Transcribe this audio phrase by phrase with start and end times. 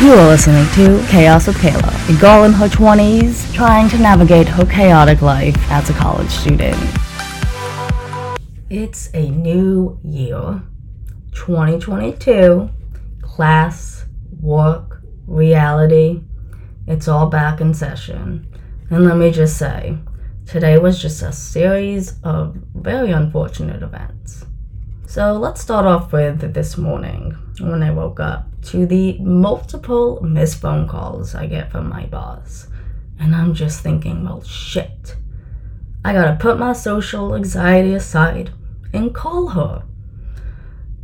[0.00, 4.48] You are listening to Chaos with Kayla, a girl in her 20s trying to navigate
[4.48, 6.74] her chaotic life as a college student.
[8.70, 10.62] It's a new year,
[11.32, 12.70] 2022,
[13.20, 14.06] class,
[14.40, 16.22] work, reality.
[16.86, 18.50] It's all back in session.
[18.88, 19.98] And let me just say,
[20.46, 24.46] today was just a series of very unfortunate events.
[25.06, 30.60] So let's start off with this morning when I woke up to the multiple missed
[30.60, 32.68] phone calls I get from my boss.
[33.18, 35.16] And I'm just thinking, well, shit.
[36.04, 38.50] I gotta put my social anxiety aside
[38.92, 39.84] and call her.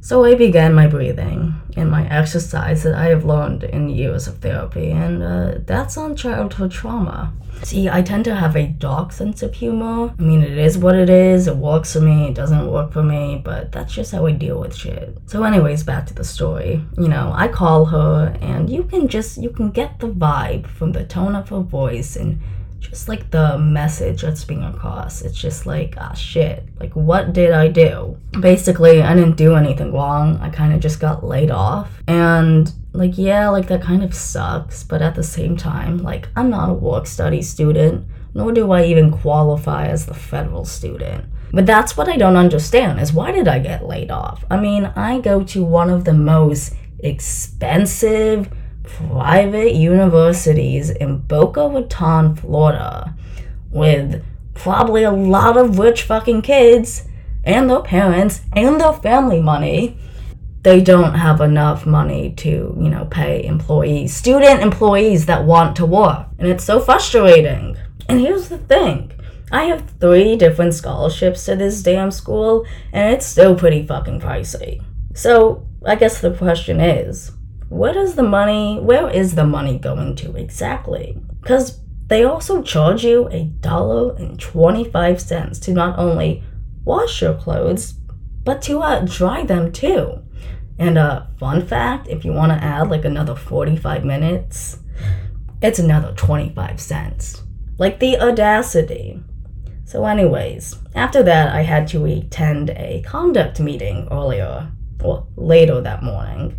[0.00, 1.45] So I began my breathing
[1.76, 6.16] and my exercise that I have learned in years of therapy, and uh, that's on
[6.16, 7.32] childhood trauma.
[7.62, 10.14] See, I tend to have a dark sense of humor.
[10.18, 11.48] I mean, it is what it is.
[11.48, 12.28] It works for me.
[12.28, 13.40] It doesn't work for me.
[13.42, 15.16] But that's just how I deal with shit.
[15.26, 16.84] So, anyways, back to the story.
[16.98, 20.92] You know, I call her, and you can just you can get the vibe from
[20.92, 22.40] the tone of her voice and
[22.88, 25.22] just like the message that's being across.
[25.22, 26.64] It's just like, ah, shit.
[26.78, 28.16] Like, what did I do?
[28.40, 30.38] Basically, I didn't do anything wrong.
[30.38, 32.02] I kind of just got laid off.
[32.06, 34.82] And, like, yeah, like, that kind of sucks.
[34.84, 38.84] But at the same time, like, I'm not a work study student, nor do I
[38.84, 41.24] even qualify as the federal student.
[41.52, 44.44] But that's what I don't understand is why did I get laid off?
[44.50, 48.50] I mean, I go to one of the most expensive,
[48.86, 53.14] private universities in Boca Raton, Florida,
[53.70, 57.06] with probably a lot of rich fucking kids
[57.44, 59.98] and their parents and their family money.
[60.62, 65.86] They don't have enough money to, you know, pay employees, student employees that want to
[65.86, 66.26] work.
[66.38, 67.76] And it's so frustrating.
[68.08, 69.12] And here's the thing
[69.52, 74.82] I have three different scholarships to this damn school, and it's still pretty fucking pricey.
[75.14, 77.30] So, I guess the question is
[77.68, 81.18] where is the money where is the money going to exactly?
[81.40, 86.42] Because they also charge you a dollar and 25 cents to not only
[86.84, 87.94] wash your clothes
[88.44, 90.22] but to uh, dry them too.
[90.78, 94.78] And a uh, fun fact if you want to add like another 45 minutes
[95.62, 97.42] it's another 25 cents.
[97.78, 99.20] Like the audacity.
[99.84, 104.68] So anyways after that i had to attend a conduct meeting earlier
[105.04, 106.58] or later that morning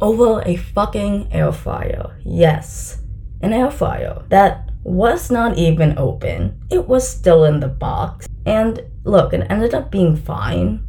[0.00, 2.18] over a fucking air fryer.
[2.24, 3.02] Yes,
[3.40, 6.60] an air fryer that was not even open.
[6.70, 8.26] It was still in the box.
[8.46, 10.86] And look, it ended up being fine,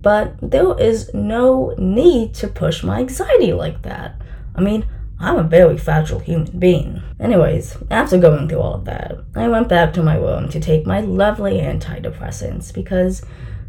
[0.00, 4.20] but there is no need to push my anxiety like that.
[4.54, 4.86] I mean,
[5.18, 7.02] I'm a very fragile human being.
[7.18, 10.86] Anyways, after going through all of that, I went back to my room to take
[10.86, 13.22] my lovely antidepressants because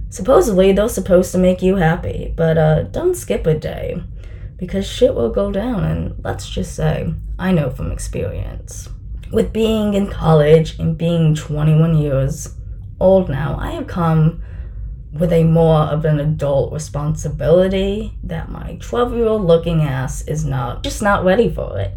[0.10, 4.02] supposedly they're supposed to make you happy, but uh, don't skip a day
[4.62, 5.84] because shit will go down.
[5.84, 8.88] And let's just say, I know from experience.
[9.32, 12.56] With being in college and being 21 years
[13.00, 14.44] old now, I have come
[15.12, 20.46] with a more of an adult responsibility that my 12 year old looking ass is
[20.46, 21.94] not just not ready for it.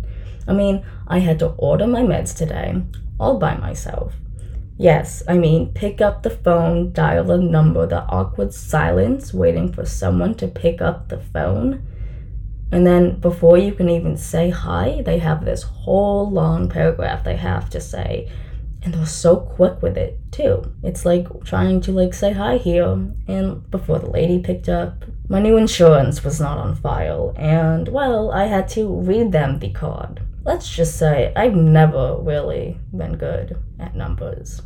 [0.48, 2.82] I mean, I had to order my meds today
[3.20, 4.14] all by myself.
[4.78, 9.84] Yes, I mean, pick up the phone, dial the number, the awkward silence waiting for
[9.84, 11.86] someone to pick up the phone.
[12.74, 17.36] And then before you can even say hi, they have this whole long paragraph they
[17.36, 18.28] have to say.
[18.82, 20.72] And they're so quick with it too.
[20.82, 22.98] It's like trying to like say hi here.
[23.28, 27.32] And before the lady picked up, my new insurance was not on file.
[27.36, 30.20] And well, I had to read them the card.
[30.42, 34.62] Let's just say I've never really been good at numbers.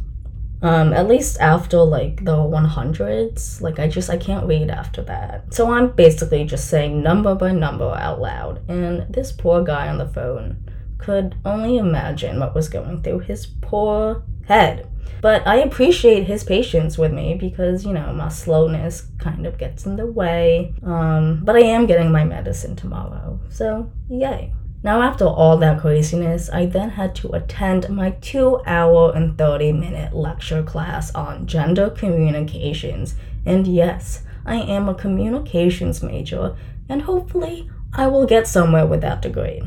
[0.61, 5.55] Um, at least after like the 100s, like I just I can't read after that.
[5.55, 9.99] So I'm basically just saying number by number out loud, and this poor guy on
[9.99, 10.57] the phone
[10.99, 14.89] could only imagine what was going through his poor head.
[15.21, 19.85] But I appreciate his patience with me because, you know, my slowness kind of gets
[19.85, 20.75] in the way.
[20.85, 24.53] Um, but I am getting my medicine tomorrow, so yay.
[24.81, 29.73] Now, after all that craziness, I then had to attend my 2 hour and 30
[29.73, 33.17] minute lecture class on gender communications.
[33.45, 36.57] And yes, I am a communications major,
[36.89, 39.63] and hopefully, I will get somewhere with that degree.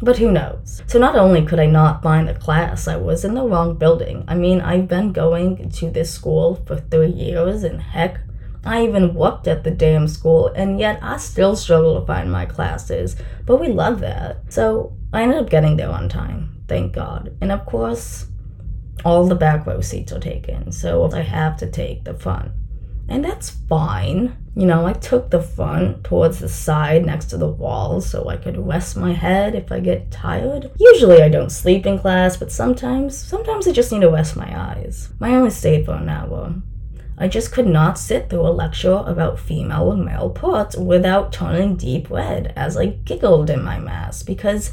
[0.00, 0.82] But who knows?
[0.86, 4.24] So, not only could I not find the class, I was in the wrong building.
[4.28, 8.20] I mean, I've been going to this school for three years, and heck,
[8.64, 12.46] I even worked at the damn school, and yet I still struggle to find my
[12.46, 13.16] classes.
[13.46, 14.52] But we love that.
[14.52, 17.36] So I ended up getting there on time, thank God.
[17.40, 18.26] And of course,
[19.04, 22.52] all the back row seats are taken, so I have to take the front.
[23.08, 24.36] And that's fine.
[24.56, 28.36] You know, I took the front towards the side next to the wall so I
[28.36, 30.70] could rest my head if I get tired.
[30.78, 34.58] Usually I don't sleep in class, but sometimes, sometimes I just need to rest my
[34.58, 35.10] eyes.
[35.20, 36.54] I only stayed for an hour.
[37.16, 41.76] I just could not sit through a lecture about female and male parts without turning
[41.76, 44.72] deep red as I giggled in my mask because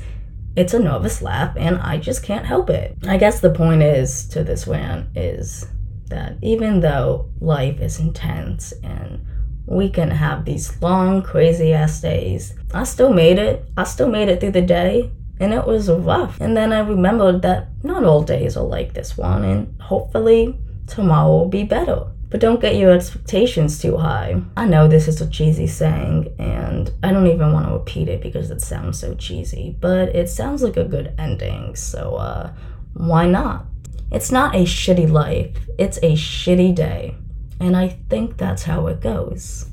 [0.56, 2.98] it's a nervous laugh and I just can't help it.
[3.08, 5.68] I guess the point is to this rant is
[6.08, 9.26] that even though life is intense and
[9.66, 13.66] we can have these long, crazy ass days, I still made it.
[13.78, 16.40] I still made it through the day and it was rough.
[16.40, 20.56] And then I remembered that not all days are like this one, and hopefully
[20.86, 22.06] tomorrow will be better.
[22.32, 24.42] But don't get your expectations too high.
[24.56, 28.22] I know this is a cheesy saying, and I don't even want to repeat it
[28.22, 32.54] because it sounds so cheesy, but it sounds like a good ending, so uh,
[32.94, 33.66] why not?
[34.12, 37.16] It's not a shitty life, it's a shitty day.
[37.60, 39.71] And I think that's how it goes.